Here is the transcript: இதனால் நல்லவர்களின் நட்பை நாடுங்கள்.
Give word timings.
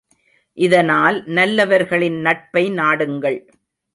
இதனால் 0.57 1.17
நல்லவர்களின் 1.27 2.17
நட்பை 2.21 2.63
நாடுங்கள். 2.71 3.39